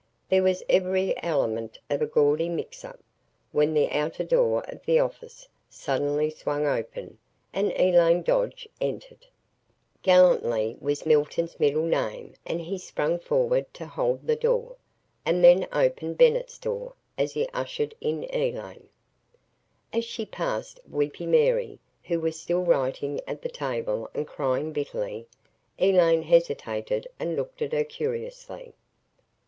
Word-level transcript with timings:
There 0.29 0.41
was 0.41 0.63
every 0.67 1.13
element 1.21 1.77
of 1.87 2.01
a 2.01 2.07
gaudy 2.07 2.49
mix 2.49 2.83
up, 2.83 2.99
when 3.51 3.75
the 3.75 3.87
outer 3.91 4.23
door 4.23 4.63
of 4.67 4.83
the 4.83 4.97
office 4.99 5.47
suddenly 5.69 6.31
swung 6.31 6.65
open 6.65 7.19
and 7.53 7.71
Elaine 7.79 8.23
Dodge 8.23 8.67
entered. 8.79 9.27
Gallantry 10.01 10.75
was 10.79 11.05
Milton's 11.05 11.59
middle 11.59 11.83
name 11.85 12.33
and 12.47 12.61
he 12.61 12.79
sprang 12.79 13.19
forward 13.19 13.71
to 13.75 13.85
hold 13.85 14.25
the 14.25 14.35
door, 14.35 14.75
and 15.23 15.43
then 15.43 15.67
opened 15.71 16.17
Bennett's 16.17 16.57
door, 16.57 16.95
as 17.15 17.33
he 17.33 17.47
ushered 17.53 17.93
in 18.01 18.23
Elaine. 18.33 18.89
As 19.93 20.03
she 20.03 20.25
passed 20.25 20.79
"Weepy 20.89 21.27
Mary," 21.27 21.77
who 22.05 22.19
was 22.19 22.39
still 22.39 22.63
writing 22.63 23.21
at 23.27 23.43
the 23.43 23.49
table 23.49 24.09
and 24.15 24.25
crying 24.25 24.71
bitterly, 24.73 25.27
Elaine 25.77 26.23
hesitated 26.23 27.07
and 27.19 27.35
looked 27.35 27.61
at 27.61 27.73
her 27.73 27.83
curiously. 27.83 28.73